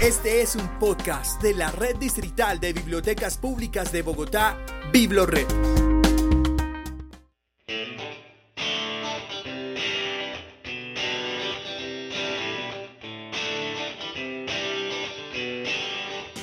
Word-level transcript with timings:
Este 0.00 0.42
es 0.42 0.56
un 0.56 0.68
podcast 0.80 1.40
de 1.40 1.54
la 1.54 1.70
Red 1.70 1.96
Distrital 1.96 2.58
de 2.58 2.72
Bibliotecas 2.72 3.38
Públicas 3.38 3.92
de 3.92 4.02
Bogotá, 4.02 4.58
BibloRed. 4.92 5.46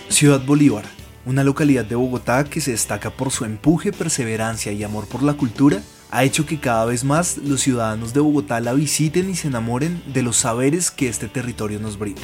Ciudad 0.10 0.44
Bolívar, 0.46 0.86
una 1.26 1.44
localidad 1.44 1.84
de 1.86 1.96
Bogotá 1.96 2.46
que 2.46 2.62
se 2.62 2.72
destaca 2.72 3.12
por 3.12 3.32
su 3.32 3.44
empuje, 3.44 3.92
perseverancia 3.92 4.72
y 4.72 4.84
amor 4.84 5.08
por 5.08 5.22
la 5.24 5.34
cultura, 5.34 5.84
ha 6.10 6.24
hecho 6.24 6.46
que 6.46 6.60
cada 6.60 6.86
vez 6.86 7.04
más 7.04 7.38
los 7.38 7.62
ciudadanos 7.62 8.14
de 8.14 8.22
Bogotá 8.22 8.60
la 8.62 8.74
visiten 8.74 9.30
y 9.30 9.36
se 9.36 9.50
enamoren 9.50 10.02
de 10.14 10.24
los 10.24 10.38
saberes 10.38 10.90
que 10.90 11.10
este 11.10 11.28
territorio 11.28 11.80
nos 11.80 12.00
brinda. 12.00 12.22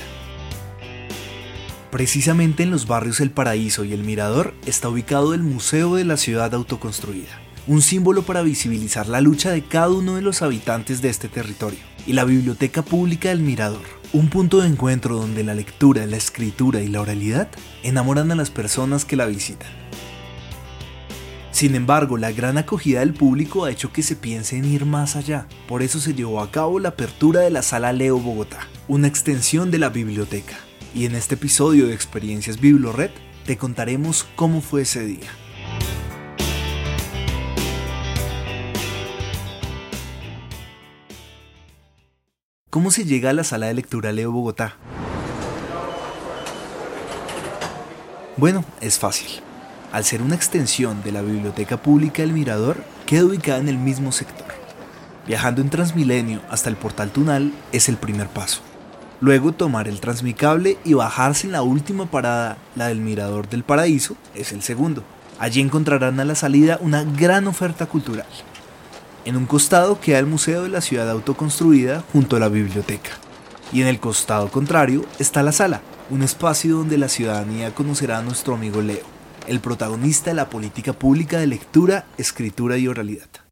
Precisamente 1.92 2.64
en 2.64 2.72
los 2.72 2.86
barrios 2.86 3.22
El 3.22 3.32
Paraíso 3.32 3.86
y 3.86 3.94
El 3.94 4.04
Mirador 4.04 4.54
está 4.66 4.90
ubicado 4.90 5.34
el 5.34 5.42
Museo 5.42 5.96
de 5.96 6.04
la 6.04 6.18
Ciudad 6.18 6.54
Autoconstruida, 6.54 7.40
un 7.66 7.82
símbolo 7.82 8.24
para 8.24 8.42
visibilizar 8.42 9.08
la 9.08 9.22
lucha 9.22 9.52
de 9.52 9.64
cada 9.64 9.90
uno 9.90 10.16
de 10.16 10.22
los 10.22 10.42
habitantes 10.42 11.02
de 11.02 11.08
este 11.08 11.30
territorio, 11.30 11.80
y 12.06 12.12
la 12.12 12.26
Biblioteca 12.26 12.82
Pública 12.82 13.30
del 13.30 13.40
Mirador, 13.40 13.86
un 14.12 14.30
punto 14.30 14.60
de 14.60 14.68
encuentro 14.68 15.16
donde 15.16 15.46
la 15.46 15.56
lectura, 15.56 16.06
la 16.06 16.18
escritura 16.18 16.82
y 16.82 16.90
la 16.90 17.00
oralidad 17.00 17.48
enamoran 17.84 18.32
a 18.32 18.36
las 18.36 18.50
personas 18.50 19.06
que 19.06 19.16
la 19.16 19.26
visitan. 19.26 19.72
Sin 21.52 21.74
embargo, 21.74 22.18
la 22.18 22.34
gran 22.34 22.58
acogida 22.58 23.00
del 23.00 23.14
público 23.14 23.64
ha 23.64 23.72
hecho 23.72 23.94
que 23.94 24.04
se 24.04 24.18
piense 24.18 24.58
en 24.58 24.66
ir 24.66 24.86
más 24.86 25.16
allá. 25.16 25.48
Por 25.68 25.82
eso 25.82 26.00
se 26.00 26.14
llevó 26.14 26.42
a 26.42 26.52
cabo 26.52 26.80
la 26.80 26.90
apertura 26.90 27.40
de 27.40 27.50
la 27.50 27.64
Sala 27.64 27.94
Leo 27.94 28.20
Bogotá, 28.20 28.68
una 28.88 29.08
extensión 29.08 29.72
de 29.72 29.80
la 29.80 29.90
biblioteca. 29.90 30.67
Y 30.98 31.06
en 31.06 31.14
este 31.14 31.36
episodio 31.36 31.86
de 31.86 31.94
Experiencias 31.94 32.60
BibloRed 32.60 33.12
te 33.46 33.56
contaremos 33.56 34.26
cómo 34.36 34.62
fue 34.62 34.82
ese 34.82 35.06
día. 35.06 35.30
¿Cómo 42.72 42.90
se 42.90 43.06
llega 43.06 43.30
a 43.30 43.34
la 43.34 43.44
sala 43.44 43.68
de 43.68 43.76
lectura 43.76 44.12
Leo 44.12 44.32
Bogotá? 44.32 44.78
Bueno, 48.38 48.66
es 48.82 48.98
fácil 48.98 49.44
al 49.92 50.04
ser 50.04 50.24
una 50.24 50.34
extensión 50.34 51.04
de 51.04 51.12
la 51.12 51.22
Biblioteca 51.22 51.78
Pública 51.78 52.24
del 52.24 52.34
Mirador, 52.34 52.84
queda 53.06 53.26
ubicada 53.26 53.60
en 53.60 53.70
el 53.70 53.78
mismo 53.78 54.12
sector. 54.12 54.48
Viajando 55.28 55.62
en 55.62 55.70
Transmilenio 55.70 56.42
hasta 56.50 56.70
el 56.70 56.76
portal 56.76 57.12
Tunal 57.12 57.54
es 57.72 57.88
el 57.88 57.98
primer 57.98 58.28
paso. 58.30 58.62
Luego 59.20 59.52
tomar 59.52 59.88
el 59.88 60.00
Transmicable 60.00 60.78
y 60.86 60.94
bajarse 60.94 61.48
en 61.48 61.54
la 61.54 61.64
última 61.64 62.06
parada, 62.06 62.58
la 62.76 62.88
del 62.88 63.00
Mirador 63.00 63.50
del 63.50 63.64
Paraíso, 63.64 64.16
es 64.36 64.52
el 64.52 64.62
segundo. 64.62 65.04
Allí 65.40 65.62
encontrarán 65.62 66.20
a 66.20 66.26
la 66.26 66.36
salida 66.36 66.78
una 66.82 67.04
gran 67.04 67.48
oferta 67.48 67.86
cultural. 67.86 68.28
En 69.26 69.36
un 69.36 69.46
costado 69.46 70.00
queda 70.00 70.20
el 70.20 70.26
Museo 70.26 70.64
de 70.64 70.70
la 70.70 70.82
Ciudad 70.82 71.10
Autoconstruida 71.10 72.04
junto 72.14 72.36
a 72.36 72.40
la 72.40 72.50
biblioteca. 72.50 73.12
Y 73.74 73.82
en 73.82 73.88
el 73.88 74.00
costado 74.00 74.50
contrario 74.50 75.06
está 75.20 75.44
la 75.44 75.52
sala, 75.52 75.82
un 76.10 76.24
espacio 76.24 76.78
donde 76.78 76.98
la 76.98 77.10
ciudadanía 77.10 77.74
conocerá 77.74 78.20
a 78.20 78.24
nuestro 78.24 78.56
amigo 78.56 78.82
Leo 78.82 79.18
el 79.48 79.62
protagonista 79.62 80.30
de 80.30 80.36
la 80.36 80.50
política 80.50 80.94
pública 80.94 81.40
de 81.40 81.48
lectura, 81.48 82.06
escritura 82.18 82.78
y 82.78 82.88
oralidad. 82.88 83.47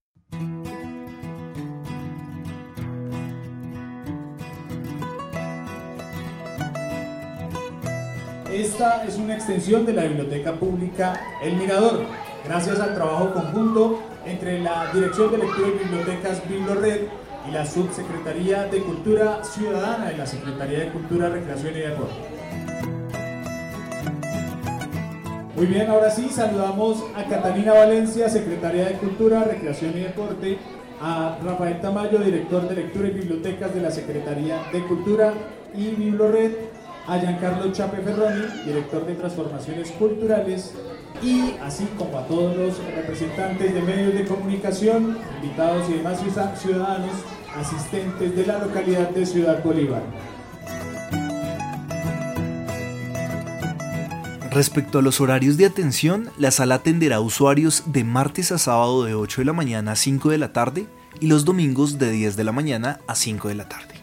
Esta 8.52 9.04
es 9.06 9.18
una 9.18 9.36
extensión 9.36 9.86
de 9.86 9.94
la 9.94 10.04
Biblioteca 10.04 10.54
Pública 10.54 11.20
El 11.42 11.56
Mirador, 11.56 12.02
gracias 12.46 12.80
al 12.80 12.94
trabajo 12.94 13.34
conjunto 13.34 14.04
entre 14.24 14.60
la 14.60 14.92
Dirección 14.94 15.32
de 15.32 15.40
Lectura 15.40 15.68
y 15.68 15.84
Bibliotecas 15.84 16.48
BibloRed 16.48 17.02
y 17.48 17.52
la 17.52 17.66
Subsecretaría 17.66 18.66
de 18.66 18.80
Cultura 18.82 19.44
Ciudadana 19.44 20.10
de 20.10 20.18
la 20.18 20.28
Secretaría 20.28 20.80
de 20.80 20.90
Cultura, 20.90 21.30
Recreación 21.30 21.76
y 21.76 21.80
Deporte. 21.80 22.16
Muy 25.56 25.66
bien, 25.66 25.90
ahora 25.90 26.12
sí, 26.12 26.30
saludamos 26.30 27.04
a 27.16 27.24
Catalina 27.24 27.74
Valencia, 27.74 28.30
secretaria 28.30 28.86
de 28.86 28.94
Cultura, 28.94 29.44
Recreación 29.44 29.98
y 29.98 30.02
Deporte, 30.02 30.60
a 31.02 31.40
Rafael 31.44 31.82
Tamayo, 31.82 32.20
director 32.20 32.68
de 32.70 32.76
Lectura 32.76 33.08
y 33.08 33.12
Bibliotecas 33.12 33.74
de 33.74 33.82
la 33.82 33.90
Secretaría 33.90 34.62
de 34.72 34.82
Cultura 34.84 35.34
y 35.74 35.90
Biblored, 35.90 36.52
a 37.08 37.20
Giancarlo 37.20 37.72
Chape 37.72 38.02
Ferroni, 38.02 38.46
director 38.66 39.06
de 39.06 39.16
Transformaciones 39.16 39.92
Culturales, 39.92 40.74
y 41.22 41.56
así 41.62 41.88
como 41.98 42.18
a 42.18 42.28
todos 42.28 42.56
los 42.56 42.78
representantes 42.96 43.74
de 43.74 43.82
medios 43.82 44.14
de 44.14 44.26
comunicación, 44.26 45.18
invitados 45.42 45.90
y 45.90 45.94
demás 45.94 46.20
ciudadanos 46.60 47.12
asistentes 47.56 48.36
de 48.36 48.46
la 48.46 48.60
localidad 48.60 49.10
de 49.10 49.26
Ciudad 49.26 49.64
Bolívar. 49.64 50.04
Respecto 54.52 55.00
a 55.00 55.02
los 55.02 55.20
horarios 55.20 55.58
de 55.58 55.66
atención, 55.66 56.30
la 56.38 56.50
sala 56.50 56.76
atenderá 56.76 57.20
usuarios 57.20 57.84
de 57.88 58.06
martes 58.06 58.54
a 58.54 58.58
sábado 58.58 59.04
de 59.04 59.14
8 59.14 59.42
de 59.42 59.46
la 59.46 59.54
mañana 59.54 59.92
a 59.92 59.96
5 59.98 60.30
de 60.30 60.38
la 60.38 60.54
tarde 60.54 60.88
y 61.20 61.28
los 61.28 61.44
domingos 61.44 61.98
de 61.98 62.10
10 62.10 62.38
de 62.38 62.44
la 62.46 62.54
mañana 62.54 63.02
a 63.06 63.16
5 63.16 63.50
de 63.50 63.56
la 63.56 63.68
tarde. 63.68 63.95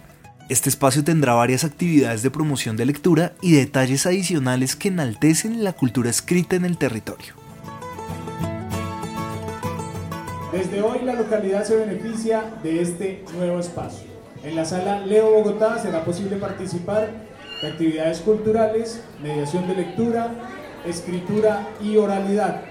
Este 0.49 0.69
espacio 0.69 1.05
tendrá 1.05 1.35
varias 1.35 1.65
actividades 1.65 2.23
de 2.23 2.31
promoción 2.31 2.77
de 2.77 2.85
lectura 2.85 3.33
y 3.41 3.53
detalles 3.53 4.07
adicionales 4.07 4.77
que 4.77 4.89
enaltecen 4.89 5.63
la 5.63 5.73
cultura 5.73 6.11
escrita 6.11 6.57
en 6.57 6.65
el 6.65 6.79
territorio. 6.79 7.35
Desde 10.53 10.83
hoy 10.83 10.99
la 11.05 11.15
localidad 11.15 11.65
se 11.65 11.77
beneficia 11.77 12.45
de 12.63 12.83
este 12.83 13.25
nuevo 13.37 13.61
espacio. 13.61 14.07
En 14.43 14.57
la 14.57 14.65
sala 14.65 15.07
Leo 15.07 15.31
Bogotá 15.31 15.79
será 15.79 16.05
posible 16.05 16.37
participar 16.37 17.09
actividades 17.63 18.19
culturales, 18.21 19.01
mediación 19.23 19.69
de 19.69 19.77
lectura, 19.77 20.31
escritura 20.85 21.69
y 21.81 21.97
oralidad, 21.97 22.63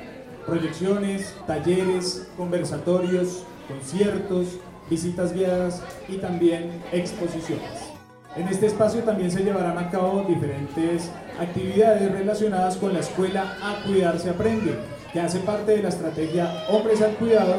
proyecciones, 0.45 1.33
talleres, 1.47 2.27
conversatorios, 2.35 3.45
conciertos, 3.71 4.59
visitas 4.89 5.33
guiadas 5.33 5.81
y 6.07 6.17
también 6.17 6.81
exposiciones. 6.91 7.91
En 8.35 8.47
este 8.47 8.67
espacio 8.67 9.03
también 9.03 9.29
se 9.29 9.43
llevarán 9.43 9.77
a 9.77 9.89
cabo 9.89 10.23
diferentes 10.27 11.11
actividades 11.39 12.11
relacionadas 12.11 12.77
con 12.77 12.93
la 12.93 12.99
escuela 12.99 13.57
A 13.61 13.83
Cuidarse 13.85 14.29
Aprende, 14.29 14.77
que 15.11 15.19
hace 15.19 15.39
parte 15.39 15.73
de 15.73 15.83
la 15.83 15.89
estrategia 15.89 16.65
Hombres 16.69 17.01
al 17.01 17.15
Cuidado, 17.15 17.55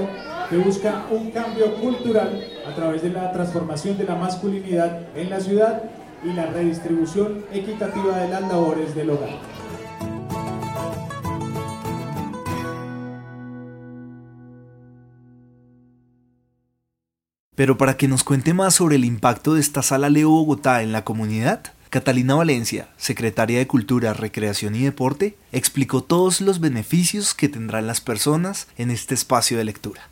que 0.48 0.56
busca 0.56 1.06
un 1.10 1.30
cambio 1.30 1.74
cultural 1.76 2.42
a 2.66 2.74
través 2.74 3.02
de 3.02 3.10
la 3.10 3.32
transformación 3.32 3.98
de 3.98 4.04
la 4.04 4.14
masculinidad 4.14 5.00
en 5.14 5.30
la 5.30 5.40
ciudad 5.40 5.82
y 6.24 6.32
la 6.32 6.46
redistribución 6.46 7.44
equitativa 7.52 8.18
de 8.18 8.28
las 8.28 8.42
labores 8.42 8.94
del 8.94 9.10
hogar. 9.10 9.61
Pero 17.62 17.78
para 17.78 17.96
que 17.96 18.08
nos 18.08 18.24
cuente 18.24 18.54
más 18.54 18.74
sobre 18.74 18.96
el 18.96 19.04
impacto 19.04 19.54
de 19.54 19.60
esta 19.60 19.82
sala 19.82 20.10
Leo 20.10 20.30
Bogotá 20.30 20.82
en 20.82 20.90
la 20.90 21.04
comunidad, 21.04 21.60
Catalina 21.90 22.34
Valencia, 22.34 22.88
secretaria 22.96 23.60
de 23.60 23.68
Cultura, 23.68 24.14
Recreación 24.14 24.74
y 24.74 24.82
Deporte, 24.82 25.36
explicó 25.52 26.02
todos 26.02 26.40
los 26.40 26.58
beneficios 26.58 27.34
que 27.34 27.48
tendrán 27.48 27.86
las 27.86 28.00
personas 28.00 28.66
en 28.78 28.90
este 28.90 29.14
espacio 29.14 29.58
de 29.58 29.64
lectura. 29.64 30.02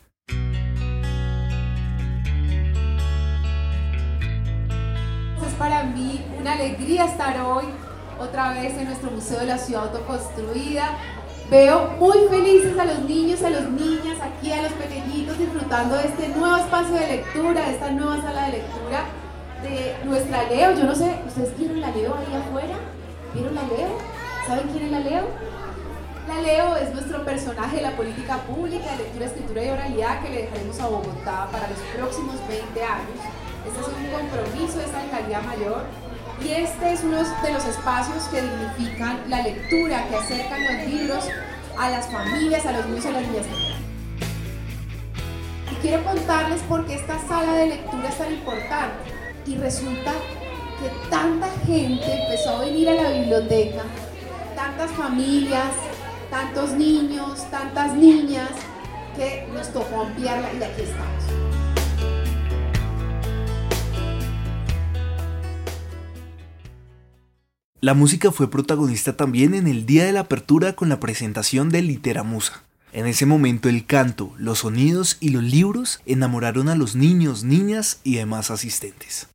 para 5.59 5.83
mí 5.83 6.25
una 6.39 6.53
alegría 6.53 7.05
estar 7.05 7.39
hoy 7.41 7.65
otra 8.21 8.53
vez 8.53 8.79
en 8.79 8.85
nuestro 8.85 9.11
Museo 9.11 9.41
de 9.41 9.47
la 9.47 9.59
Ciudad 9.59 9.89
Autoconstruida. 9.89 10.97
Veo 11.51 11.89
muy 11.99 12.17
felices 12.31 12.79
a 12.79 12.85
los 12.85 13.01
niños, 13.01 13.43
a 13.43 13.51
las 13.51 13.69
niñas, 13.69 14.19
aquí 14.23 14.53
a 14.53 14.63
los 14.63 14.73
pequeñitos 14.73 15.37
disfrutando 15.37 15.97
de 15.97 16.07
este 16.07 16.29
nuevo 16.29 16.57
espacio 16.57 16.95
de 16.95 17.09
lectura, 17.09 17.67
de 17.67 17.73
esta 17.73 17.91
nueva 17.91 18.23
sala 18.23 18.47
de 18.47 18.53
lectura 18.53 19.05
de 19.63 19.97
nuestra 20.05 20.45
Leo. 20.45 20.75
Yo 20.75 20.85
no 20.85 20.95
sé, 20.95 21.17
¿ustedes 21.27 21.59
vieron 21.59 21.81
la 21.81 21.91
Leo 21.91 22.15
ahí 22.15 22.35
afuera? 22.37 22.77
¿Vieron 23.35 23.55
la 23.57 23.63
Leo? 23.63 23.99
¿Saben 24.47 24.69
quién 24.69 24.85
es 24.85 24.91
la 24.93 25.01
Leo? 25.01 25.25
La 26.29 26.41
Leo 26.41 26.77
es 26.77 26.95
nuestro 26.95 27.25
personaje 27.25 27.77
de 27.77 27.83
la 27.83 27.97
política 27.97 28.37
pública 28.39 28.93
de 28.93 28.99
lectura, 28.99 29.27
escritura 29.27 29.65
y 29.65 29.69
oralidad 29.71 30.23
que 30.23 30.31
le 30.31 30.43
dejaremos 30.43 30.79
a 30.79 30.87
Bogotá 30.87 31.49
para 31.51 31.69
los 31.69 31.79
próximos 31.97 32.37
20 32.49 32.85
años 32.85 33.19
este 33.67 33.81
es 33.81 33.89
un 33.89 34.09
compromiso 34.11 34.79
de 34.79 34.85
esta 34.85 35.01
alcaldía 35.01 35.41
mayor 35.43 35.85
y 36.43 36.53
este 36.53 36.93
es 36.93 37.03
uno 37.05 37.19
de 37.19 37.53
los 37.53 37.65
espacios 37.65 38.25
que 38.25 38.43
dignifican 38.43 39.21
la 39.29 39.43
lectura, 39.43 40.09
que 40.09 40.17
acercan 40.17 40.65
los 40.65 40.87
libros 40.87 41.29
a 41.79 41.91
las 41.91 42.07
familias, 42.07 42.65
a 42.67 42.73
los 42.73 42.87
niños 42.87 43.05
y 43.05 43.09
a 43.09 43.13
las 43.13 43.23
niñas. 43.23 43.47
Y 45.71 45.75
quiero 45.77 46.03
contarles 46.05 46.61
por 46.63 46.87
qué 46.87 46.95
esta 46.95 47.19
sala 47.29 47.53
de 47.55 47.67
lectura 47.69 48.09
es 48.09 48.19
tan 48.19 48.33
importante. 48.33 49.11
Y 49.47 49.57
resulta 49.57 50.13
que 50.81 51.11
tanta 51.11 51.49
gente 51.67 52.23
empezó 52.23 52.57
a 52.57 52.61
venir 52.61 52.89
a 52.89 52.95
la 52.95 53.11
biblioteca, 53.11 53.83
tantas 54.55 54.91
familias, 54.93 55.73
tantos 56.31 56.73
niños, 56.73 57.51
tantas 57.51 57.95
niñas, 57.95 58.51
que 59.17 59.47
nos 59.53 59.73
tocó 59.73 60.03
ampliarla 60.03 60.53
y 60.55 60.63
aquí 60.63 60.83
estamos. 60.83 61.50
La 67.83 67.95
música 67.95 68.31
fue 68.31 68.51
protagonista 68.51 69.17
también 69.17 69.55
en 69.55 69.67
el 69.67 69.87
día 69.87 70.05
de 70.05 70.13
la 70.13 70.21
apertura 70.21 70.75
con 70.75 70.91
la 70.91 71.01
presentación 71.01 71.71
de 71.71 71.81
Literamusa. 71.81 72.63
En 72.93 73.07
ese 73.07 73.25
momento 73.25 73.71
el 73.71 73.87
canto, 73.87 74.35
los 74.37 74.59
sonidos 74.59 75.17
y 75.19 75.31
los 75.31 75.43
libros 75.43 76.03
enamoraron 76.05 76.69
a 76.69 76.75
los 76.75 76.95
niños, 76.95 77.43
niñas 77.43 78.01
y 78.05 78.17
demás 78.17 78.51
asistentes. 78.51 79.29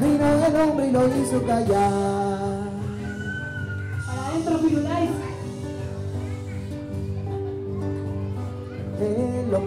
Vino 0.00 0.62
hombre 0.62 0.88
y 0.88 0.92
lo 0.92 1.08
hizo 1.08 1.46
callar. 1.46 2.37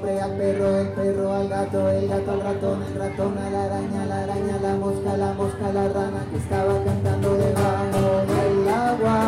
Al 0.10 0.32
perro, 0.36 0.78
el 0.78 0.88
perro 0.90 1.32
al 1.34 1.48
gato, 1.48 1.90
el 1.90 2.08
gato 2.08 2.32
al 2.32 2.42
ratón, 2.42 2.82
el 2.84 2.96
ratón 2.96 3.38
a 3.38 3.50
la 3.52 3.64
araña, 3.66 4.06
la 4.06 4.24
araña 4.24 4.58
la 4.60 4.76
mosca, 4.76 5.16
la 5.16 5.34
mosca 5.34 5.72
la 5.72 5.88
rana 5.90 6.26
que 6.32 6.38
estaba 6.38 6.84
cantando 6.84 7.36
debajo 7.36 8.26
del 8.28 8.68
agua. 8.68 9.20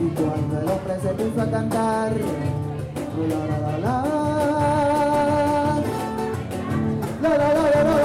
Y 0.00 0.08
cuando 0.20 0.60
el 0.60 0.68
hombre 0.68 0.98
se 1.00 1.08
puso 1.14 1.42
a 1.42 1.50
cantar, 1.50 2.12
la 3.28 3.46
la 3.46 3.58
la 3.58 3.78
la, 3.78 4.04
la 7.22 7.28
la 7.28 7.54
la 7.54 7.62
la 7.62 7.82
la, 7.84 8.00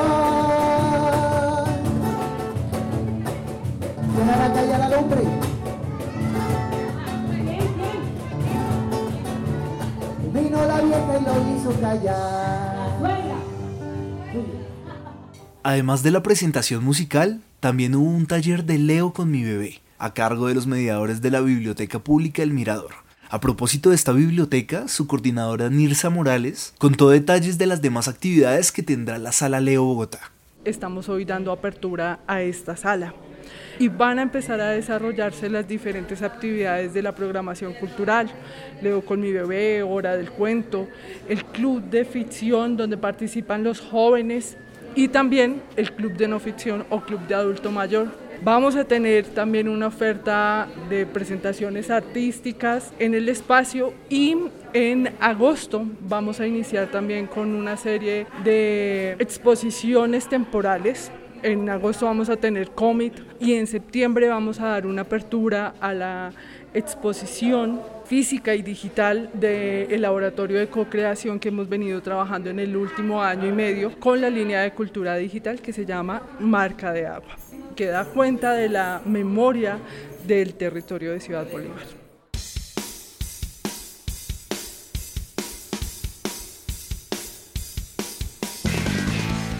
¿quién 4.15 4.29
hará 4.29 4.53
callar 4.53 4.81
al? 4.81 5.52
Vino 11.13 11.27
la 11.27 11.39
vieja 11.39 11.43
y 11.43 11.45
lo 11.45 11.55
hizo 11.55 11.81
callar. 11.81 12.73
Además 15.63 16.03
de 16.03 16.11
la 16.11 16.23
presentación 16.23 16.83
musical, 16.83 17.41
también 17.59 17.95
hubo 17.95 18.09
un 18.09 18.25
taller 18.25 18.65
de 18.65 18.77
Leo 18.77 19.13
con 19.13 19.31
mi 19.31 19.43
bebé, 19.43 19.81
a 19.97 20.13
cargo 20.13 20.47
de 20.47 20.55
los 20.55 20.67
mediadores 20.67 21.21
de 21.21 21.31
la 21.31 21.41
Biblioteca 21.41 21.99
Pública 21.99 22.43
El 22.43 22.51
Mirador. 22.51 22.91
A 23.29 23.39
propósito 23.39 23.89
de 23.89 23.95
esta 23.95 24.11
biblioteca, 24.11 24.87
su 24.87 25.07
coordinadora 25.07 25.69
Nirsa 25.69 26.09
Morales 26.09 26.73
contó 26.77 27.09
detalles 27.09 27.57
de 27.57 27.65
las 27.65 27.81
demás 27.81 28.07
actividades 28.07 28.71
que 28.71 28.83
tendrá 28.83 29.17
la 29.17 29.31
Sala 29.31 29.61
Leo 29.61 29.83
Bogotá. 29.83 30.19
estamos 30.65 31.09
hoy 31.09 31.25
dando 31.25 31.51
apertura 31.51 32.19
a 32.27 32.41
esta 32.41 32.75
sala. 32.77 33.13
Y 33.79 33.87
van 33.87 34.19
a 34.19 34.21
empezar 34.23 34.59
a 34.61 34.69
desarrollarse 34.69 35.49
las 35.49 35.67
diferentes 35.67 36.21
actividades 36.21 36.93
de 36.93 37.01
la 37.01 37.13
programación 37.13 37.73
cultural. 37.73 38.29
Leo 38.81 39.01
con 39.01 39.19
mi 39.19 39.31
bebé, 39.31 39.83
Hora 39.83 40.15
del 40.15 40.31
Cuento, 40.31 40.87
el 41.27 41.43
club 41.45 41.83
de 41.83 42.05
ficción 42.05 42.77
donde 42.77 42.97
participan 42.97 43.63
los 43.63 43.79
jóvenes 43.79 44.57
y 44.95 45.07
también 45.07 45.61
el 45.75 45.91
club 45.91 46.13
de 46.13 46.27
no 46.27 46.39
ficción 46.39 46.85
o 46.89 47.01
club 47.01 47.21
de 47.27 47.35
adulto 47.35 47.71
mayor. 47.71 48.07
Vamos 48.43 48.75
a 48.75 48.83
tener 48.83 49.25
también 49.27 49.69
una 49.69 49.87
oferta 49.87 50.67
de 50.89 51.05
presentaciones 51.05 51.89
artísticas 51.89 52.91
en 52.99 53.13
el 53.13 53.29
espacio 53.29 53.93
y 54.09 54.35
en 54.73 55.13
agosto 55.21 55.85
vamos 56.01 56.41
a 56.41 56.47
iniciar 56.47 56.87
también 56.87 57.27
con 57.27 57.55
una 57.55 57.77
serie 57.77 58.27
de 58.43 59.15
exposiciones 59.19 60.27
temporales. 60.27 61.09
En 61.43 61.69
agosto 61.69 62.05
vamos 62.05 62.29
a 62.29 62.37
tener 62.37 62.71
Comet 62.71 63.21
y 63.37 63.55
en 63.55 63.67
septiembre 63.67 64.29
vamos 64.29 64.61
a 64.61 64.67
dar 64.67 64.87
una 64.87 65.01
apertura 65.01 65.73
a 65.81 65.93
la 65.93 66.31
exposición 66.73 67.81
física 68.05 68.55
y 68.55 68.61
digital 68.61 69.29
del 69.33 70.01
laboratorio 70.01 70.57
de 70.57 70.67
co-creación 70.67 71.41
que 71.41 71.49
hemos 71.49 71.67
venido 71.67 72.01
trabajando 72.01 72.49
en 72.49 72.59
el 72.59 72.77
último 72.77 73.21
año 73.21 73.45
y 73.47 73.51
medio 73.51 73.99
con 73.99 74.21
la 74.21 74.29
línea 74.29 74.61
de 74.61 74.71
cultura 74.71 75.17
digital 75.17 75.61
que 75.61 75.73
se 75.73 75.85
llama 75.85 76.21
Marca 76.39 76.93
de 76.93 77.07
Agua, 77.07 77.35
que 77.75 77.87
da 77.87 78.05
cuenta 78.05 78.53
de 78.53 78.69
la 78.69 79.01
memoria 79.05 79.79
del 80.25 80.53
territorio 80.53 81.11
de 81.11 81.19
Ciudad 81.19 81.45
Bolívar. 81.51 82.02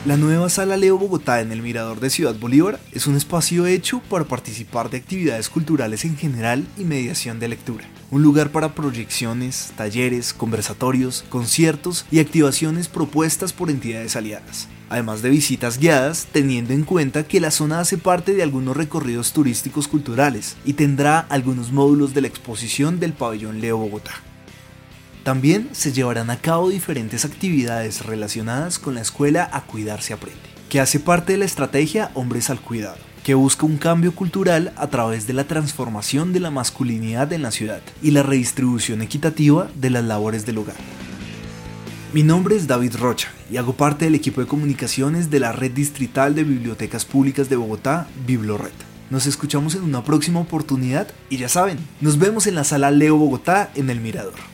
La 0.05 0.17
nueva 0.17 0.49
Sala 0.49 0.75
Leo 0.75 0.97
Bogotá 0.97 1.39
en 1.39 1.53
el 1.53 1.61
Mirador 1.61 2.01
de 2.01 2.09
Ciudad 2.09 2.35
Bolívar 2.35 2.77
es 2.91 3.07
un 3.07 3.15
espacio 3.15 3.65
hecho 3.67 4.01
para 4.09 4.25
participar 4.25 4.89
de 4.89 4.97
actividades 4.97 5.47
culturales 5.47 6.03
en 6.03 6.17
general 6.17 6.67
y 6.77 6.83
mediación 6.83 7.39
de 7.39 7.47
lectura. 7.47 7.85
Un 8.11 8.21
lugar 8.21 8.51
para 8.51 8.75
proyecciones, 8.75 9.71
talleres, 9.77 10.33
conversatorios, 10.33 11.23
conciertos 11.29 12.05
y 12.11 12.19
activaciones 12.19 12.89
propuestas 12.89 13.53
por 13.53 13.69
entidades 13.69 14.17
aliadas. 14.17 14.67
Además 14.89 15.21
de 15.21 15.29
visitas 15.29 15.77
guiadas, 15.77 16.27
teniendo 16.33 16.73
en 16.73 16.83
cuenta 16.83 17.23
que 17.25 17.39
la 17.39 17.49
zona 17.49 17.79
hace 17.79 17.97
parte 17.97 18.33
de 18.33 18.43
algunos 18.43 18.75
recorridos 18.75 19.31
turísticos 19.31 19.87
culturales 19.87 20.57
y 20.65 20.73
tendrá 20.73 21.19
algunos 21.19 21.71
módulos 21.71 22.13
de 22.13 22.19
la 22.19 22.27
exposición 22.27 22.99
del 22.99 23.13
pabellón 23.13 23.61
Leo 23.61 23.77
Bogotá. 23.77 24.11
También 25.23 25.69
se 25.71 25.93
llevarán 25.93 26.29
a 26.29 26.35
cabo 26.35 26.69
diferentes 26.69 27.23
actividades 27.23 28.05
relacionadas 28.05 28.77
con 28.77 28.95
la 28.95 29.01
escuela 29.01 29.49
A 29.53 29.61
Cuidar 29.61 30.01
se 30.01 30.11
Aprende, 30.11 30.41
que 30.67 30.81
hace 30.81 30.99
parte 30.99 31.31
de 31.31 31.37
la 31.37 31.45
estrategia 31.45 32.11
Hombres 32.13 32.49
al 32.49 32.59
Cuidado, 32.59 32.97
que 33.23 33.33
busca 33.33 33.65
un 33.65 33.77
cambio 33.77 34.13
cultural 34.13 34.73
a 34.75 34.87
través 34.87 35.25
de 35.25 35.31
la 35.31 35.45
transformación 35.45 36.33
de 36.33 36.41
la 36.41 36.51
masculinidad 36.51 37.31
en 37.31 37.41
la 37.41 37.51
ciudad 37.51 37.81
y 38.01 38.11
la 38.11 38.21
redistribución 38.21 39.01
equitativa 39.01 39.69
de 39.75 39.91
las 39.91 40.03
labores 40.03 40.45
del 40.45 40.57
hogar. 40.57 40.75
Mi 42.11 42.21
nombre 42.21 42.57
es 42.57 42.67
David 42.67 42.97
Rocha 42.97 43.29
y 43.49 43.55
hago 43.55 43.77
parte 43.77 44.03
del 44.03 44.15
equipo 44.15 44.41
de 44.41 44.47
comunicaciones 44.47 45.31
de 45.31 45.39
la 45.39 45.53
Red 45.53 45.71
Distrital 45.71 46.35
de 46.35 46.43
Bibliotecas 46.43 47.05
Públicas 47.05 47.47
de 47.47 47.55
Bogotá, 47.55 48.07
Biblored. 48.27 48.73
Nos 49.09 49.25
escuchamos 49.25 49.73
en 49.75 49.83
una 49.83 50.03
próxima 50.03 50.41
oportunidad 50.41 51.07
y 51.29 51.37
ya 51.37 51.47
saben, 51.47 51.77
nos 52.01 52.19
vemos 52.19 52.45
en 52.45 52.55
la 52.55 52.65
sala 52.65 52.91
Leo 52.91 53.15
Bogotá 53.15 53.71
en 53.75 53.89
el 53.89 54.01
Mirador. 54.01 54.53